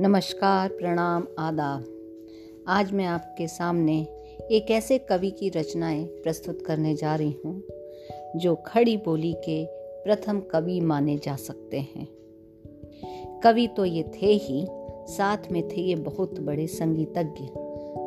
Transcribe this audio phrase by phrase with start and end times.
[0.00, 1.84] नमस्कार, प्रणाम, आदाब।
[2.68, 4.00] आज मैं आपके सामने
[4.50, 7.62] एक ऐसे कवि की रचनाएँ प्रस्तुत करने जा रही हूँ,
[8.36, 9.64] जो खड़ी बोली के
[10.04, 12.08] प्रथम कवि माने जा सकते हैं।
[13.44, 14.66] कवि तो ये थे ही,
[15.06, 17.46] साथ में थे ये बहुत बड़े संगीतज्ञ।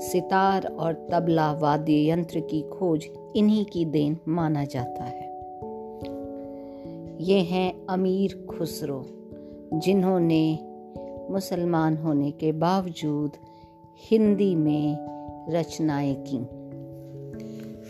[0.00, 5.28] सितार और तबला वाद्य यंत्र की खोज इन्हीं की देन माना जाता है।
[7.20, 9.06] ये हैं अमीर खुसरो,
[9.74, 10.67] जिन्होंने
[11.30, 13.32] मुसलमान होने के बावजूद
[14.10, 14.96] हिंदी में
[15.50, 16.58] रचनाएँ की।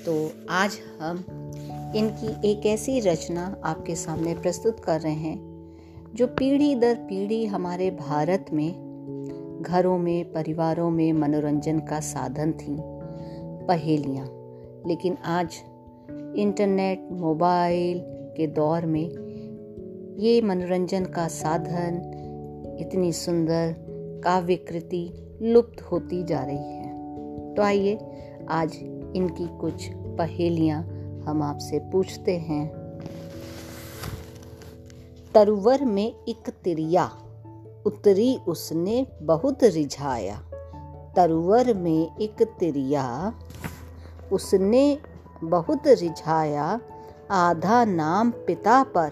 [0.05, 1.25] तो आज हम
[1.97, 5.59] इनकी एक ऐसी रचना आपके सामने प्रस्तुत कर रहे हैं,
[6.15, 8.89] जो पीढ़ी दर पीढ़ी हमारे भारत में,
[9.63, 12.77] घरों में, परिवारों में मनोरंजन का साधन थी,
[13.67, 14.27] पहेलियाँ।
[14.87, 15.57] लेकिन आज
[16.37, 19.11] इंटरनेट, मोबाइल के दौर में
[20.19, 22.15] ये मनोरंजन का साधन
[22.81, 23.77] इतनी सुंदर
[24.25, 26.89] काव्य कृति लुप्त होती जा रही है।
[27.55, 27.99] तो आइए,
[28.49, 28.77] आज
[29.17, 30.83] इनकी कुछ पहेलियाँ
[31.23, 32.79] हम आपसे पूछते हैं।
[35.35, 37.13] तरुवर में एक तिरिया,
[37.87, 40.43] उतरी उसने बहुत रिझाया।
[41.17, 43.35] तरुवर में एक तिरिया,
[44.33, 44.99] उसने
[45.45, 46.81] बहुत रिझाया।
[47.31, 49.09] आधा नाम पिता पर,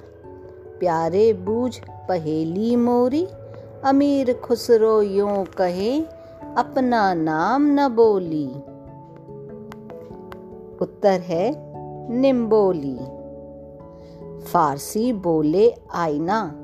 [0.80, 3.26] प्यारे बूझ पहेली मोरी
[3.86, 6.00] अमीर खुसरो यूँ कहे,
[6.56, 8.46] अपना नाम न बोली।
[10.82, 11.54] उत्तर है,
[12.12, 12.98] निम्बोली।
[14.44, 16.54] फारसी बोले, आईना।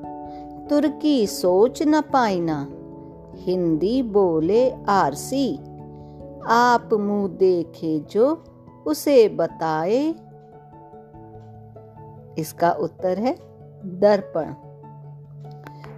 [0.71, 2.69] तुर्की सोच न पाईना।
[3.35, 5.57] हिंदी बोले, आरसी।
[6.47, 8.45] आप मुँह देखे जो
[8.87, 10.15] उसे बताए।
[12.39, 13.39] इसका उत्तर है,
[13.85, 14.72] दर्पण।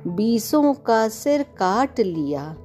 [0.06, 2.56] बीसों का सिर काट लिया।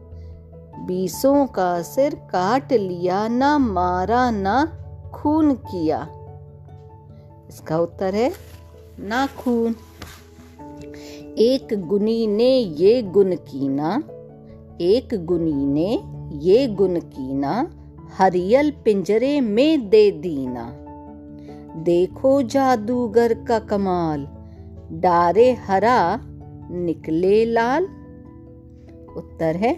[0.80, 4.66] बीसों का सिर काट लिया, ना मारा, ना
[5.14, 6.08] खून किया।
[7.50, 8.33] इसका उत्तर है,
[9.00, 9.76] ना खून।
[11.38, 14.04] एक गुनी ने ये गुण कीना,
[14.82, 16.04] एक गुनी ने
[16.45, 17.71] ये गुण कीना,
[18.17, 20.76] हरियल पिंजरे में दे दीना।
[21.83, 24.27] देखो जादूगर का कमाल,
[24.92, 26.21] डारे हरा
[26.72, 27.84] निकले लाल।
[29.18, 29.74] उत्तर है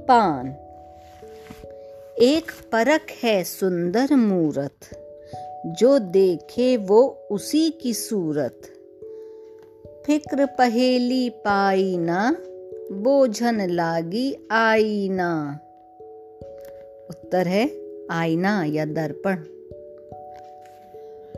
[0.00, 0.48] पान।
[2.18, 4.78] एक परख है सुंदर मूरत,
[5.66, 8.60] जो देखे वो उसी की सूरत।
[10.06, 12.36] फ़िक्र पहेली पाई ना,
[12.92, 15.60] बोझन लागी आईना
[17.10, 17.80] उत्तर है
[18.10, 19.36] आईना या दर्पण।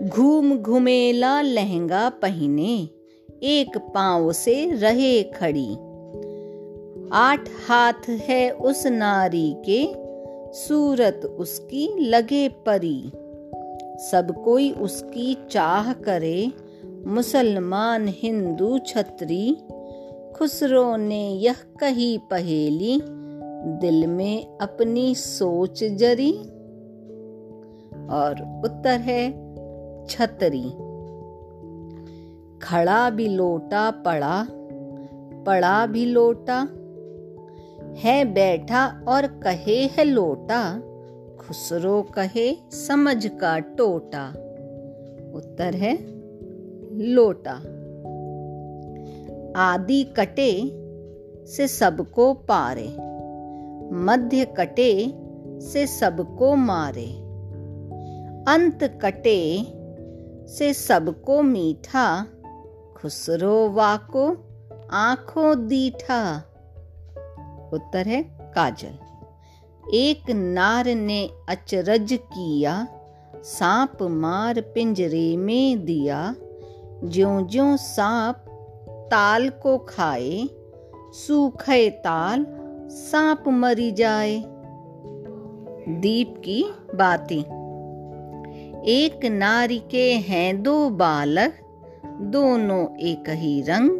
[0.08, 2.97] घूम घुमेला लहंगा पहने
[3.42, 5.76] एक पाँव से रहे खड़ी।
[7.12, 9.88] आठ हाथ है उस नारी के,
[10.52, 13.12] सूरत उसकी लगे परी।
[14.10, 16.52] सब कोई उसकी चाह करे,
[17.06, 19.56] मुसलमान हिंदू छत्री।
[20.38, 23.00] खुसरो ने यह कही पहेली,
[23.80, 26.32] दिल में अपनी सोच जरी।
[28.10, 29.30] और उत्तर है
[30.06, 30.87] छतरी।
[32.62, 34.46] खड़ा भी लोटा पड़ा
[35.46, 36.56] पड़ा भी लोटा।
[37.98, 40.60] है बैठा और कहे है लोटा,
[41.38, 44.28] खुसरो कहे समझ का टोटा।
[45.34, 45.94] उत्तर है
[47.06, 47.54] लोटा।
[49.56, 50.52] आदि कटे
[51.46, 52.88] से सबको पारे,
[54.04, 54.92] मध्य कटे
[55.60, 57.06] से सबको मारे।
[58.48, 59.40] अंत कटे
[60.48, 62.26] से सबको मीठा
[63.02, 64.36] खुसरो वाको
[64.92, 66.36] आँखों दीठा।
[67.72, 68.98] उत्तर है काजल।
[69.94, 72.88] एक नार ने अचरज किया,
[73.36, 76.34] सांप मार पिंजरे में दिया।
[77.04, 78.36] ज्यो ज्यो सांप
[79.10, 80.48] ताल को खाए,
[81.12, 82.46] सूखे ताल
[82.90, 84.44] सांप मरी जाए।
[85.88, 87.58] दीप की बातें।
[88.84, 91.52] एक नारी के हैं दो बालक
[92.20, 93.90] दोनों एक ही रंग,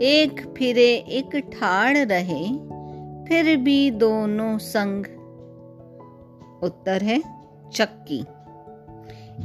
[0.00, 2.44] एक फिरे एक ठाड़ रहे,
[3.24, 5.04] फिर भी दोनों संग।
[6.62, 7.22] उत्तर है
[7.72, 8.24] चक्की।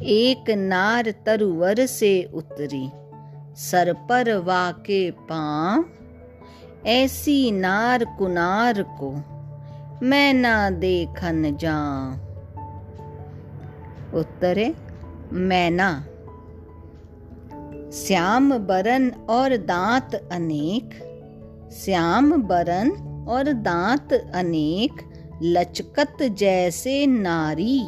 [0.03, 2.89] एक नार तरुवर से उतरी,
[3.55, 5.85] सर पर वाके पाँव।
[6.85, 9.11] ऐसी नार कुनार को
[10.05, 12.11] मैं ना देखन जा
[14.13, 14.75] उत्तर है
[15.33, 16.05] मैना।
[17.93, 20.89] श्याम बरन और दांत अनेक।
[21.71, 22.89] श्याम बरन
[23.29, 24.91] और दांत अनेक,
[25.43, 27.83] लचकत जैसे नारी।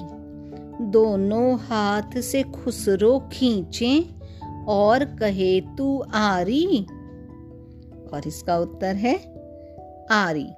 [0.82, 4.06] दोनों हाथ से खुसरो खींचे
[4.68, 6.88] और कहे, तू आरी?
[8.14, 9.16] और इसका उत्तर है,
[10.12, 10.50] आरी।